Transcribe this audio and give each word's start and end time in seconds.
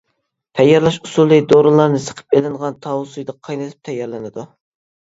تەييارلاش 0.59 0.97
ئۇسۇلى: 1.07 1.37
دورىلارنى 1.53 2.01
سىقىپ 2.09 2.39
ئېلىنغان 2.39 2.81
تاۋۇز 2.89 3.13
سۈيىدە 3.17 3.39
قاينىتىپ 3.47 3.89
تەييارلىنىدۇ. 3.91 4.51